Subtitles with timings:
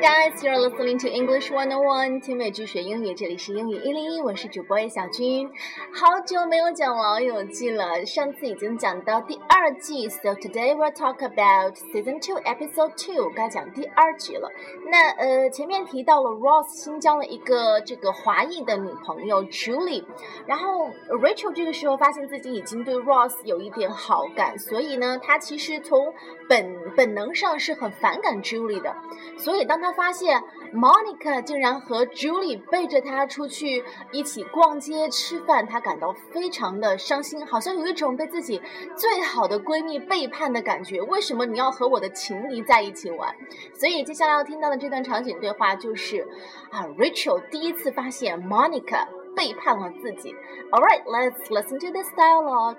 [0.00, 5.50] Guys, you're listening to English One On One，听美剧学英语，这里是英语一零一，我是主播叶小军。
[5.92, 14.48] 好久没有讲老友记了，上次已经讲到第二季，so today we'll talk about season two episode two，该讲第二集了。
[14.88, 20.04] 那呃，前面提到了 Ross 新交了一个这个华裔的女朋友 Julie，
[20.46, 20.88] 然后
[21.20, 26.12] Rachel 这个时候发现自己已经对 Ross 有一点好感，所以呢，她其实从
[26.48, 28.94] 本本能上是很反感 Julie 的，
[29.38, 29.60] 所以。
[29.70, 38.62] 当他发现 Monica 竟然和 Julie 背着他出去一起逛街吃饭，他感到非常的伤心，好像有一种被自己
[38.96, 41.00] 最好的闺蜜背叛的感觉。
[41.02, 43.34] 为什么你要和我的情敌在一起玩？
[43.74, 46.26] 所以接下来要听到的这段场景对话就是
[46.70, 50.34] 啊，Rachel 第一次发现 Monica 背叛了自己。
[50.70, 52.76] All right, let's listen to this dialogue.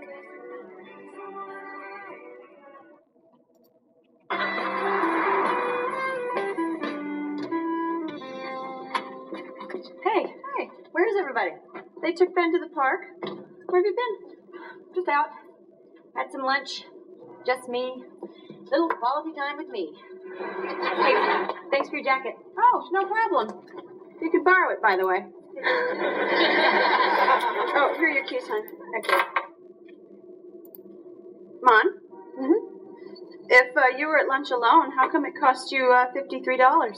[11.31, 11.55] Everybody?
[12.01, 13.05] They took Ben to the park.
[13.23, 14.17] Where have you been?
[14.93, 15.27] Just out.
[16.15, 16.83] Had some lunch.
[17.45, 18.03] Just me.
[18.69, 19.93] Little quality time with me.
[20.37, 21.15] Hey,
[21.71, 22.35] thanks for your jacket.
[22.57, 23.61] Oh, no problem.
[24.21, 25.23] You can borrow it, by the way.
[27.73, 28.63] oh, here are your keys, hon.
[28.99, 29.21] Okay.
[31.63, 31.85] Mon?
[32.39, 32.59] Mm-hmm.
[33.49, 36.97] If uh, you were at lunch alone, how come it cost you uh, $53?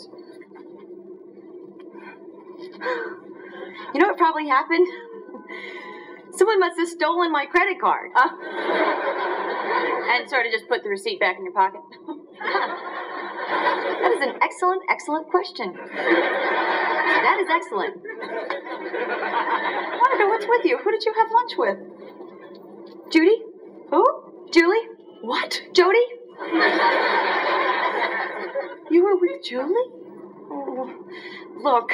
[3.94, 4.88] You know what probably happened?
[6.32, 8.10] Someone must have stolen my credit card.
[8.16, 8.30] Uh,
[10.10, 11.82] and sort of just put the receipt back in your pocket.
[12.40, 15.74] that is an excellent, excellent question.
[15.74, 18.04] That is excellent.
[20.04, 20.78] Monica, what's with you?
[20.78, 21.78] Who did you have lunch with?
[23.12, 23.44] Judy?
[23.92, 24.04] Who?
[24.52, 24.88] Julie?
[25.22, 25.62] What?
[25.74, 26.04] Jody?
[28.90, 29.92] you were with Julie?
[30.52, 30.90] Oh,
[31.62, 31.94] look,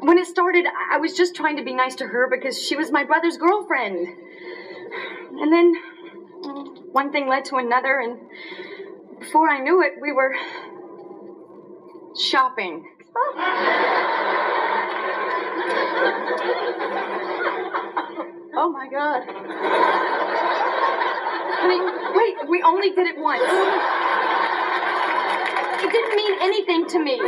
[0.00, 2.90] when it started, I was just trying to be nice to her because she was
[2.92, 4.06] my brother's girlfriend.
[5.40, 5.74] And then
[6.42, 8.18] mm, one thing led to another, and
[9.18, 10.34] before I knew it, we were
[12.18, 12.88] shopping.
[18.54, 19.22] oh my god.
[21.60, 21.84] I mean,
[22.14, 23.42] wait, we only did it once.
[25.82, 27.20] It didn't mean anything to me.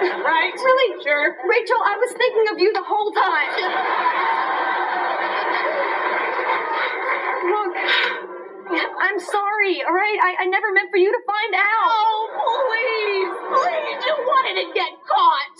[0.24, 0.52] right?
[0.56, 1.02] Really?
[1.04, 1.36] Sure.
[1.44, 3.52] Rachel, I was thinking of you the whole time.
[7.44, 7.76] Look,
[8.96, 10.18] I'm sorry, all right?
[10.24, 11.88] I, I never meant for you to find out.
[11.92, 13.28] Oh, please.
[13.60, 15.58] Please, you wanted to get caught.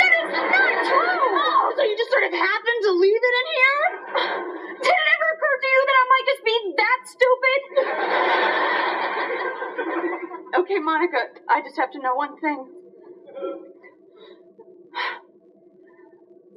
[0.00, 1.28] That is not true.
[1.36, 3.80] Oh, so you just sort of happened to leave it in here?
[4.80, 7.60] Did it ever occur to you that I might just be that stupid?
[10.64, 12.81] okay, Monica, I just have to know one thing.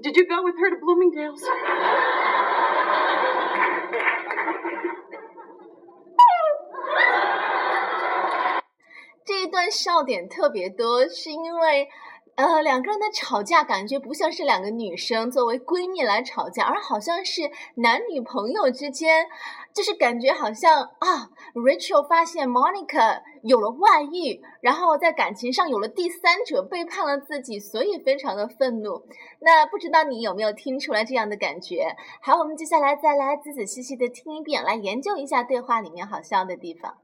[0.06, 1.42] Did you go with her to Bloomingdale's?
[9.26, 11.90] 这一段笑点特别多，是因为
[12.36, 19.26] 呃两个人的吵架感觉不像是两个女生作为闺蜜来吵架，而好像是男女朋友之间，
[19.75, 23.23] 就是感觉好像啊，Rachel 发现 Monica。
[23.43, 29.03] 有了外遇，然后在感情上有了第三者背叛了自己，所以非常的愤怒。
[29.41, 31.97] 那不知道你有没有听出来这样的感觉？
[32.21, 36.99] 好，我们接下来再来仔仔细细的听一遍，来研究一下对话里面好笑的地方。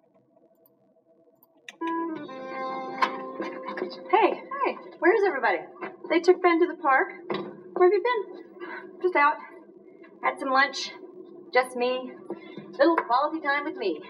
[4.10, 5.64] Hey, hey, where's everybody?
[6.10, 7.14] They took Ben to the park.
[7.72, 8.44] Where have you been?
[9.00, 9.38] Just out.
[10.20, 10.90] Had some lunch.
[11.52, 12.12] Just me.
[12.78, 14.02] Little quality time with me.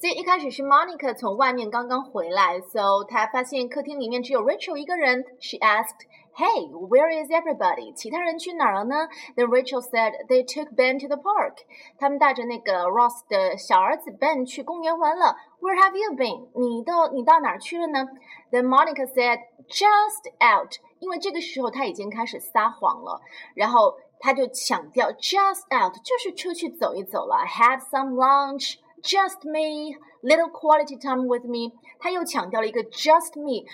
[0.00, 5.24] 所以一开始是 Monica 从外面刚刚回来，so 她发现客厅里面只有 Rachel 一个人。
[5.40, 9.08] She asked, "Hey, where is everybody?" 其他人去哪儿了呢？
[9.36, 11.58] Then Rachel said they took Ben to the park.
[11.98, 15.36] 他们带着那个 Ross 的小儿子 Ben 去公园玩了。
[15.60, 16.48] Where have you been?
[16.54, 18.08] 你到你到哪儿去了呢？
[18.50, 23.20] Then Monica said, "Just out." 因为这个时候他已经开始撒谎了，
[23.54, 27.43] 然后 他就强调 "just out" 就是出去走一走了。
[27.45, 28.75] ，have some lunch.
[29.01, 31.77] Just me, little quality time with me。
[31.99, 33.67] 他又强调了一个 just me，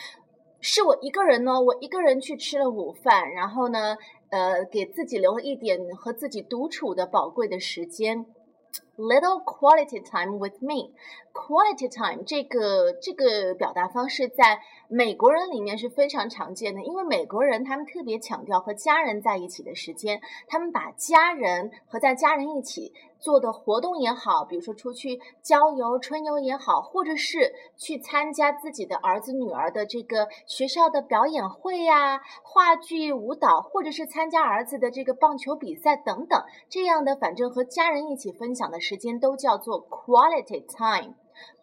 [0.59, 3.95] 是我一个人呢，我一个人去吃了午饭，然后呢，
[4.31, 8.25] 呃，给自己留了一点和自己独处的宝贵的时间。
[8.99, 10.91] Little quality time with me。
[11.31, 14.59] quality time 这个这个表达方式在
[14.89, 22.93] 美国人里面是非常常见的，因为美国人他们特别强调和家人在一起的时间，他们把家人和在家人一起。
[23.19, 41.13] 做的活动也好，比如说出去郊游、春游也好，或者是去参加自己的儿子女儿的这个学校的表演会呀、话剧、舞蹈，或者是参加儿子的这个棒球比赛等等，这样的反正和家人一起分享的时间都叫做 quality time。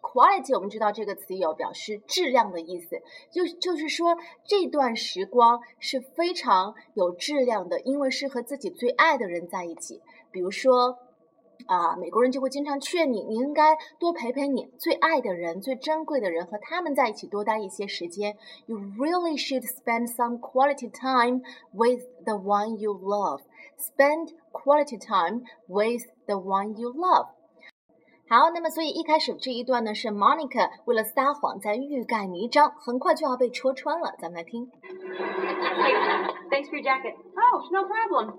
[0.01, 4.15] quality 我们知道这个词有表示质量的意思，就就是说
[4.45, 10.01] 这段时光是非常有质量的，因为是和自己最爱的人在一起，
[10.31, 10.99] 比如说。
[11.65, 18.37] 啊，美国人就会经常劝你，你应该多陪陪你最爱的人、最珍贵的人，和他们在一起多待一些时间。
[18.67, 21.41] You really should spend some quality time
[21.73, 23.41] with the one you love.
[23.76, 27.28] Spend quality time with the one you love.
[28.28, 34.14] 好，那么所以一开始这一段呢，是 Monica 为了撒谎在欲盖弥彰，很快就要被戳穿了。
[34.18, 34.70] 咱们来听。
[36.50, 37.14] Thanks for your jacket.
[37.36, 38.38] Oh, no problem.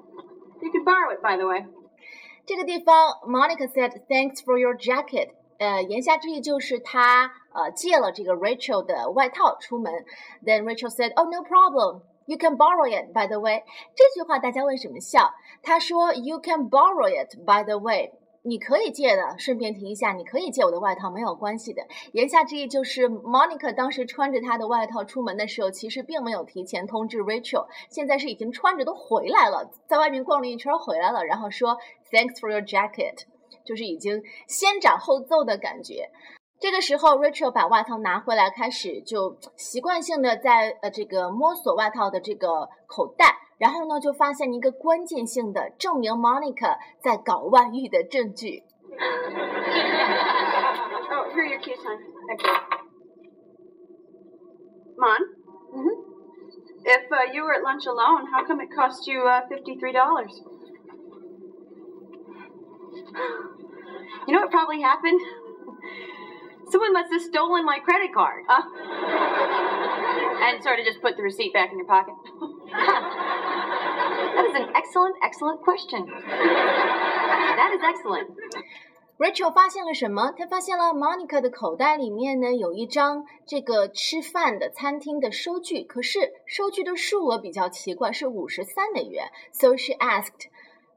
[0.61, 1.65] You can borrow it, by the way.
[2.45, 5.29] 这个地方，Monica said thanks for your jacket。
[5.59, 9.93] 呃，言下之意就是她呃借了这个 Rachel 的外套出门。
[10.43, 12.01] Then Rachel said, "Oh, no problem.
[12.28, 13.62] You can borrow it, by the way."
[13.96, 15.32] 这句话大家为什么笑？
[15.62, 21.82] 他说 "You can borrow it, by the way." 你可以借的，顺便提一下，你可以借我的外套，没有关系的。
[22.12, 31.78] 言下之意就是，Monica 当时穿着她的外套出门的时候，其实并没有提前通知 Rachel，现在是已经穿着都回来了，在外面逛了一圈回来了，然后说
[32.10, 33.24] Thanks for your jacket，
[33.64, 36.10] 就是已经先斩后奏的感觉。
[36.60, 43.36] 这个时候，Rachel 把外套拿回来，开始就习惯性的在呃这个摸索外套的这个口袋。
[43.58, 48.62] 然后呢，就发现一个关键性的证明 Monica 在搞外遇的证据。
[51.10, 51.98] oh, here are your keys, hon.
[54.96, 55.18] Mon?
[55.74, 55.96] Mm-hmm.
[56.84, 59.92] If uh, you were at lunch alone, how come it cost you uh, $53?
[64.26, 65.20] You know what probably happened?
[66.69, 68.45] Someone must have stolen my credit card.
[68.47, 68.63] Huh?
[70.43, 72.13] and sort of just put the receipt back in your pocket.
[74.35, 76.05] that is an excellent, excellent question.
[76.05, 78.29] That is excellent.
[79.17, 80.33] Rachel 发现了什么？
[80.35, 89.29] 她发现了 Monica 的口袋里面呢有一张这个吃饭的餐厅的收据，可是收据的数额比较奇怪，是五十三美元。
[89.51, 90.49] So she asked.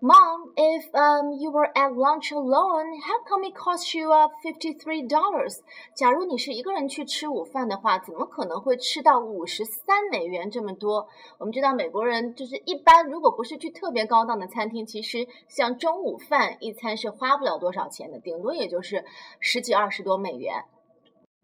[0.04, 4.74] Mom, if um you were at lunch alone, how come it cost you up fifty
[4.74, 5.60] three dollars?
[5.96, 11.08] 假如你是一个人去吃午饭的话，怎么可能会吃到五十三美元这么多？
[11.38, 19.06] 我们知道美国人就是一般，如果不是去特别高档的餐厅，其实像中午饭一餐是花不了多少钱的，顶多也就是
[19.40, 20.64] 十几二十多美元。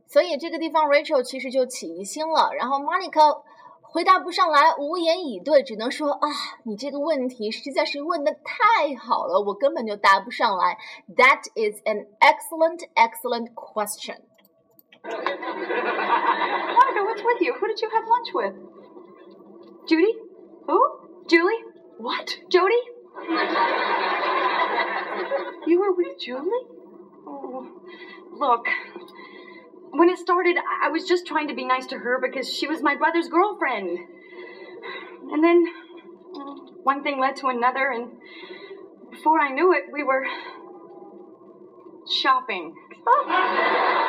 [0.07, 3.43] 所以这个地方 Rachel 其实就起疑心了，然后 Monica。
[3.86, 6.28] 回答不上来，无言以对，只能说啊，
[6.64, 10.78] 你这个问题实在是问的太好了，我根本就答不上来。
[11.16, 14.22] That is an excellent, excellent question.
[15.04, 17.52] Monica, what's with you?
[17.54, 18.54] Who did you have lunch with?
[19.86, 20.16] Judy?
[20.66, 20.78] Who?
[21.26, 21.64] Julie?
[21.98, 22.38] What?
[22.48, 22.80] Jody?
[25.66, 26.66] you were with Julie?
[27.26, 27.66] Oh,
[28.32, 28.66] look,
[29.91, 32.81] when it started, I was just trying to be nice to her because she was
[32.81, 33.99] my brother's girlfriend.
[35.31, 35.65] And then
[36.35, 38.09] uh, one thing led to another, and
[39.11, 40.25] before I knew it, we were
[42.09, 42.73] shopping.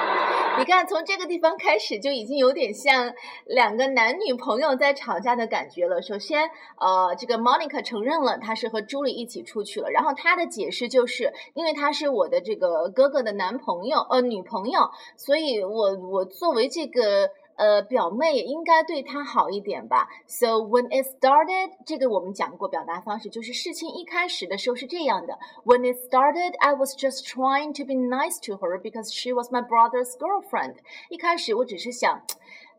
[0.58, 3.14] 你看，从这个地方开始就已经有点像
[3.46, 6.02] 两个男女朋友在吵架的感觉了。
[6.02, 17.30] 首先，呃，这个 Monica 承认了他是和 Julie 一起出去了，然后他的解释就是因为他是我的这个哥哥的男朋友，呃，女朋友，所以我我作为这个。
[17.58, 20.08] 呃，表妹应该对他好一点吧。
[20.28, 25.36] So when it started，这个我们讲过表达方式，就是事情一开始的时候是这样的。
[25.64, 29.60] When it started, I was just trying to be nice to her because she was my
[29.60, 30.76] brother's girlfriend。
[31.10, 32.22] 一开始我只是想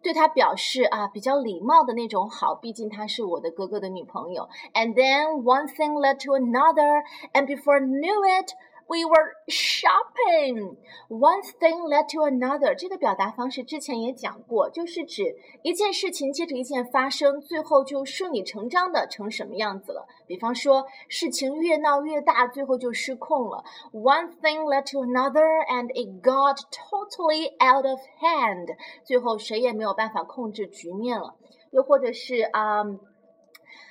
[0.01, 4.47] 对她表示啊比较礼貌的那种好，毕竟她是我的哥哥的女朋友。
[4.73, 8.53] And then one thing led to another, and before I knew it.
[8.89, 10.75] We were shopping.
[11.09, 12.73] One thing led to another.
[12.73, 20.07] 这个表达方式之前也讲过，就是指一件事情接着一件发生，最后就顺理成章的成什么样子了。
[20.25, 23.63] 比方说，事情越闹越大，最后就失控了。
[23.93, 28.75] One thing led to another, and it got totally out of hand.
[29.05, 31.35] 最后谁也没有办法控制局面了。
[31.69, 32.83] 又或者是啊。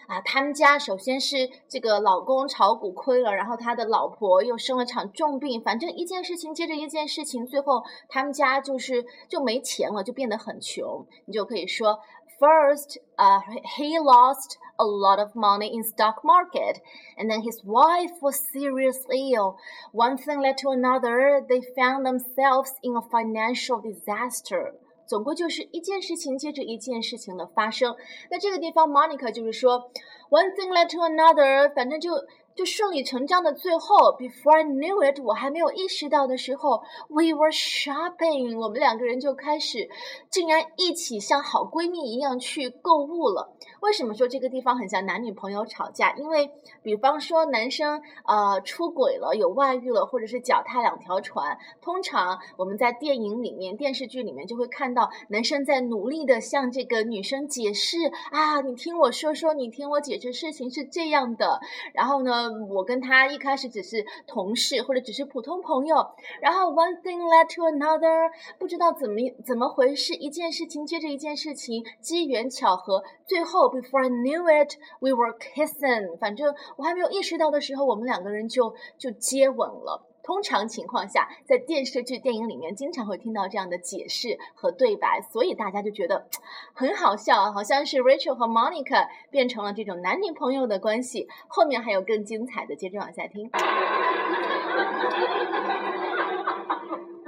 [0.07, 11.07] 啊，他们家首先是这个老公炒股亏了，然后他的老婆又生了场重病，反正一件事情接着一件事情，最后他们家就是就没钱了，就变得很穷。
[11.25, 11.99] 你就可以说，
[12.39, 13.39] First，啊，
[13.77, 19.55] he lost a lot of money in stock market，and then his wife was seriously ill.
[19.93, 21.45] One thing led to another.
[21.47, 24.73] They found themselves in a financial disaster.
[25.08, 27.96] 总归就是一件事情接着一件事情的发生。
[28.30, 29.90] 那这个地方，Monica 就是说
[30.30, 32.12] ，one thing led to another，反正就。
[32.58, 39.88] 就顺理成章的最后，before I knew it，我还没有意识到的时候，we were shopping，我们两个人就开始，
[40.28, 43.54] 竟然一起像好闺蜜一样去购物了。
[43.80, 46.12] 为什么说这个地方很像男女朋友吵架？
[46.16, 46.50] 因为，
[46.82, 57.98] 比方说男生呃出轨了，有外遇了，或者是脚踏两条船，通常我们在电影里面、电视剧里面就会看到男生在努力的向这个女生解释
[58.32, 61.60] 啊，你听我说说，你听我解释，事情是这样的。
[61.94, 62.47] 然后呢？
[62.68, 65.96] 我跟他一开始只是同事或者只是普通朋友，
[66.40, 80.04] 然后 one thing led to another，不知道怎么怎么回事，一件事情接着一件事情，机缘巧合，最后 before I knew it，we were kissing，反正我还没有意识到的时候，我们两个人就就接吻了。
[80.28, 86.28] 通常情况下，在电视剧、电影里面经常会听到这样的解释和对白，所以大家就觉得
[86.74, 91.26] 很好笑， 好像是 Rachel 和 Monica 变成了这种男女朋友的关系。
[91.48, 93.50] 后面还有更精彩的，接着往下听。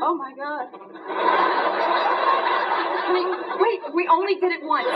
[0.03, 0.69] Oh my god!
[3.61, 4.89] Wait, we only did it once.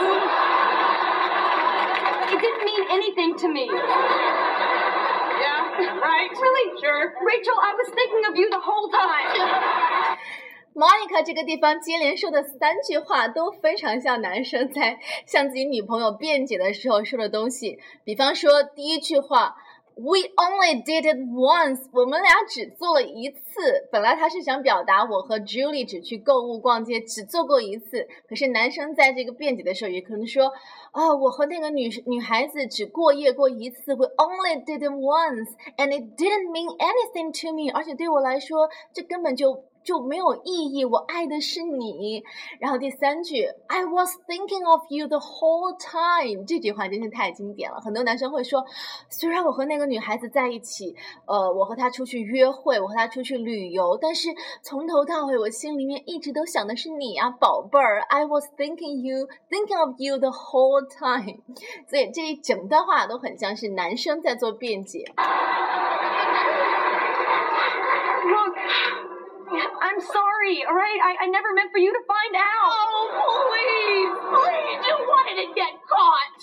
[2.32, 3.68] It didn't mean anything to me.
[5.78, 6.30] Right?
[6.30, 6.80] Really?
[6.80, 7.14] Sure.
[7.24, 10.18] Rachel, I was thinking of you the whole time.
[10.76, 17.78] Monica 这个地方接连说的三句话都非常像男生在向自己女朋友辩解的时候说的东西。
[18.04, 19.56] 比方说第一句话。
[19.96, 23.88] We only did it once，我们俩只做了一次。
[23.92, 28.08] 本来他是想表达我和 Julie 只去购物逛街，只做过一次。
[28.28, 30.52] 可是男生在这个辩解的时候，也可能说，
[30.90, 33.94] 啊，我和那个女女孩子只过夜过一次。
[33.94, 37.70] We only did it once，and it didn't mean anything to me。
[37.72, 39.64] 而且对我来说，这根本就。
[39.84, 40.84] 就没有意义。
[40.84, 42.24] 我爱的是你。
[42.58, 46.44] 然后第三句，I was thinking of you the whole time。
[46.46, 47.80] 这句话真是太经典了。
[47.80, 48.64] 很多男生会说，
[49.08, 54.30] 虽然我和那个女孩子在一起，呃，我和她出去约会，我和她出去旅游，但是
[54.62, 58.00] 从头到尾，我心里面一直都想的是你啊，宝贝儿。
[58.08, 61.42] I was thinking you, thinking of you the whole time。
[61.88, 65.04] 所以这一整段话都很像是男生在做辩解。
[69.53, 70.99] I'm sorry, all right?
[71.01, 72.69] I, I never meant for you to find out.
[72.69, 73.09] Oh,
[73.49, 76.37] please, please, you wanted to get caught.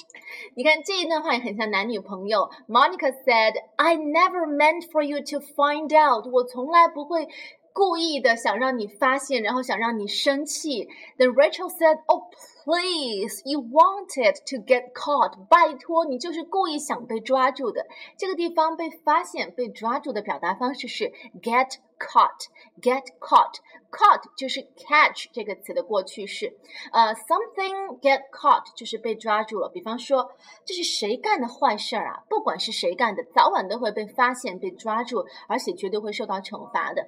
[0.55, 2.51] 你看这一段话也很像男女朋友。
[2.67, 7.29] Monica said, "I never meant for you to find out." 我从来不会
[7.73, 10.89] 故意的想让你发现，然后想让你生气。
[11.19, 12.25] Then Rachel said, "Oh,
[12.65, 17.87] please, you wanted to get caught." 拜托，你就是故意想被抓住的。
[18.17, 21.13] 这个地方被发现、被抓住的表达方式是
[21.43, 22.47] get caught,
[22.81, 23.55] get caught,
[23.91, 26.57] caught 就是 catch 这个词的过去式。
[26.93, 29.69] 呃，something get caught 就是被抓住了。
[29.69, 30.31] 比方说，
[30.65, 32.23] 这是谁干的坏事儿啊？
[32.29, 37.07] 不管是谁干的，早晚都会被发现、被抓住，而且绝对会受到惩罚的。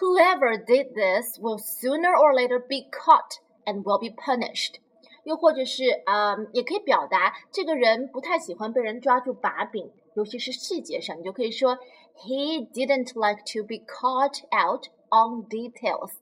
[0.00, 4.74] Whoever did this will sooner or later be caught and will be punished。
[5.22, 11.78] 又或者是，嗯，也可以表达这个人不太喜欢被人抓住把柄， 尤其是细节上，你就可以说
[12.16, 16.12] He didn't like to be caught out on details.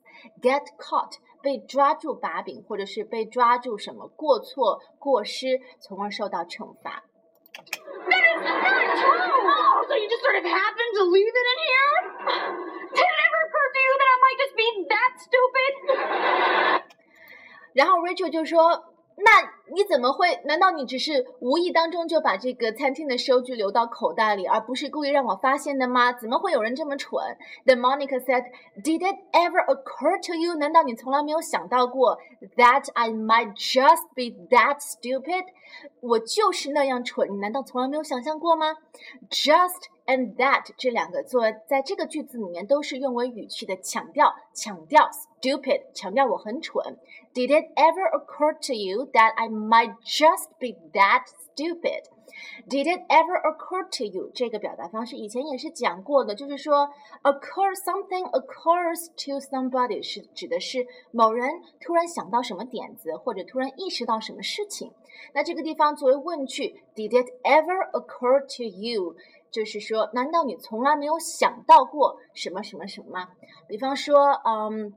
[0.41, 7.03] Get caught，被抓住把柄，或者是被抓住什么过错、过失，从而受到惩罚。
[7.53, 8.63] That is not
[8.99, 9.25] true.
[9.47, 11.95] Oh, so you just sort of happened to leave it in here?
[12.91, 15.73] Did it ever occur to you that I might just be that stupid?
[17.73, 18.91] 然后 Rachel 就说。
[19.17, 19.31] 那
[19.72, 20.40] 你怎么会？
[20.44, 26.12] 难道你只是无意当中就把这个餐厅的收据留到口袋里，而不是故意让我发现的吗？
[26.12, 27.22] 怎么会有人这么蠢
[27.64, 28.44] ？Then Monica said,
[28.82, 30.54] "Did it ever occur to you？
[30.54, 32.18] 难道你从来没有想到过
[32.56, 35.46] that I might just be that stupid？
[36.00, 38.76] 我就是那样蠢，你难道从来没有想象过吗
[39.30, 46.98] ？Just and that 这两个做在这个句子里面都是用为语气的强调，强调 stupid，强调我很蠢。
[47.32, 52.03] Did it ever occur to you that I might just be that stupid？
[52.67, 54.29] Did it ever occur to you？
[54.33, 56.89] 这个表达方式以前也是讲过的，就是说
[57.23, 61.49] occur something occurs to somebody 是指的是某人
[61.79, 64.91] 突然想到什么点子，或者突然意识到什么事情。
[65.33, 69.15] 那这个地方作为问句，Did it ever occur to you？
[69.49, 73.29] 就是说，难道你从来没有想到过什么什么什么吗？
[73.69, 74.93] 比方说，嗯，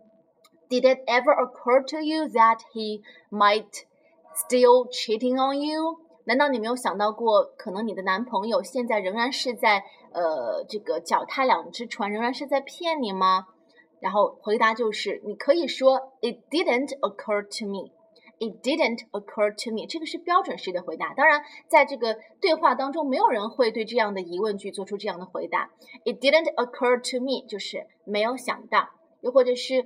[0.69, 3.01] Did it ever occur to you that he
[3.31, 3.85] might
[4.36, 6.00] Still cheating on you？
[6.26, 13.48] 难道你没有想到过，可能你的男朋友现在仍然是在呃这个脚踏两只船，仍然是在骗你吗？
[14.00, 17.92] 然后回答就是，你可以说，It didn't occur to me。
[18.40, 21.14] It didn't occur to me，这个是标准式的回答。
[21.14, 25.70] 当然，在这个对话当中，没有人会对这样的疑问句做出这样的回答。
[26.04, 28.90] It didn't occur to me，就是没有想到。
[29.22, 29.86] 又或者是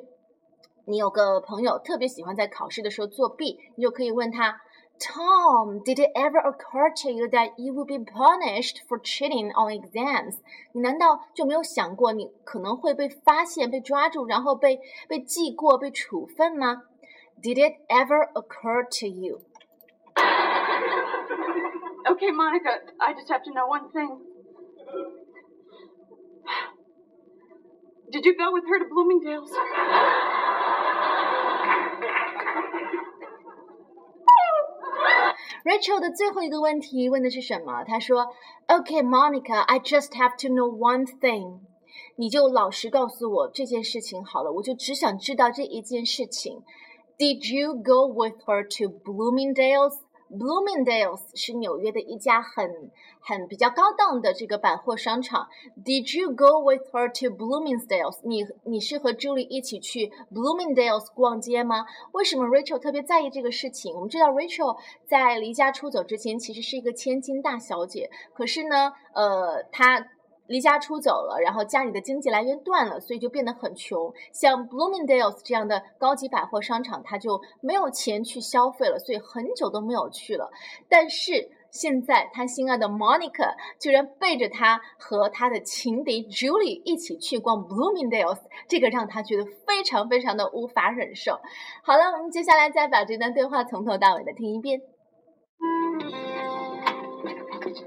[0.86, 4.60] 你有个朋友特别喜欢在考试的时候作弊，你就可以问他，
[4.98, 10.38] Tom，Did it ever occur to you that you would be punished for cheating on exams？
[10.72, 16.82] 你难道就没有想过你可能会被发现、被抓住，然后被被记过、被处分吗？
[17.40, 19.40] Did it ever occur to you?
[22.04, 24.18] Okay, Monica, I just have to know one thing.
[28.10, 29.50] Did you go with her to Bloomingdale's?
[35.66, 37.84] Rachel 的最后一个问题问的是什么？
[37.84, 41.60] 他说：“Okay, Monica, I just have to know one thing。
[42.16, 46.62] 你就老实告诉我这件事情好了，我就只想知道这一件事情。
[47.18, 49.98] did you go with her to Bloomingdale's?
[50.31, 55.47] Bloomingdale's 是纽约的一家很很比较高档的这个百货商场。
[55.83, 58.19] Did you go with her to Bloomingdale's？
[58.23, 61.85] 你你是和 Julie 一起去 Bloomingdale's 逛街吗？
[62.11, 63.93] 为什么 Rachel 特别在意这个事情？
[63.95, 70.07] 我们知道 Rachel 在离家出走之前其实是一个千金大小姐，可是呢，呃，她。
[70.47, 74.13] 离家出走了，然后家里的经济来源断了，所以就变得很穷。
[74.33, 80.49] 像 Bloomingdale's 这样的高级百货商场，他就没有钱去消费了，所以很久都没有去了。
[80.89, 91.39] 但是现在，他心爱的 Monica 居然背着他和他的情敌 Julie 一起去逛 Bloomingdale's，这个让他觉得非常非常的无法忍受。
[91.83, 94.81] 好了，我们接下来再把这段对话从头到尾的听一遍。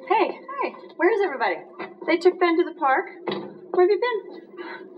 [0.06, 1.89] Hey, hey, where is everybody?
[2.10, 3.06] They took Ben to the park.
[3.70, 4.40] Where have you been?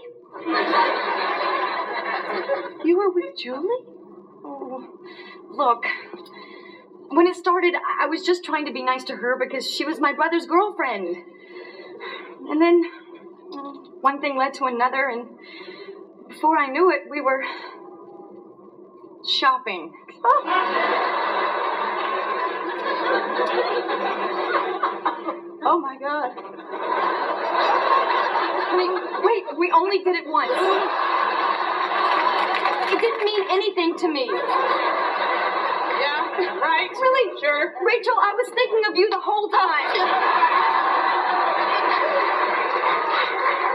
[2.85, 3.85] you were with Julie?
[4.43, 4.87] Oh,
[5.51, 5.85] look,
[7.11, 9.99] when it started, I was just trying to be nice to her because she was
[9.99, 11.17] my brother's girlfriend.
[12.49, 12.83] And then
[14.01, 15.27] one thing led to another, and
[16.27, 17.43] before I knew it, we were
[19.27, 19.91] shopping.
[25.63, 26.31] Oh, my god.
[28.67, 28.91] I mean,
[29.23, 30.51] wait, we only did it once.
[32.91, 34.27] It didn't mean anything to me.
[36.61, 36.89] Right?
[36.89, 37.39] Really?
[37.41, 37.73] Sure.
[37.83, 39.91] Rachel, I was thinking of you the whole time.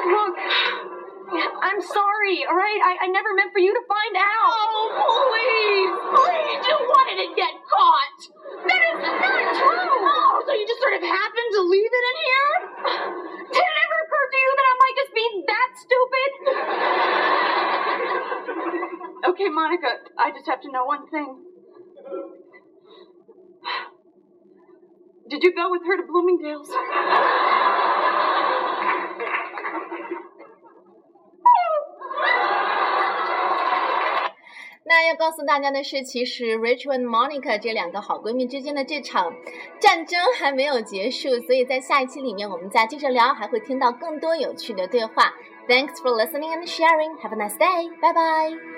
[0.07, 0.37] Look,
[1.61, 2.81] I'm sorry, all right?
[2.81, 4.53] I, I never meant for you to find out.
[4.57, 5.93] Oh, please.
[6.17, 8.19] Please, you wanted to get caught.
[8.65, 9.21] That is not
[9.61, 9.93] true.
[10.07, 12.53] Oh, so you just sort of happened to leave it in here?
[13.53, 16.31] Did it ever occur to you that I might just be that stupid?
[19.27, 19.89] Okay, Monica,
[20.19, 21.43] I just have to know one thing.
[25.30, 26.70] Did you go with her to Bloomingdale's?
[34.84, 39.32] 那要告诉大家的是，其实 Rachel and Monica 这两个好闺蜜之间的这场
[39.80, 45.34] 战争还没有结束，所以在下一期里面我们再接着聊，还会听到更多有趣的对话。
[45.70, 47.16] Thanks for listening and sharing.
[47.22, 47.90] Have a nice day.
[48.02, 48.75] Bye bye.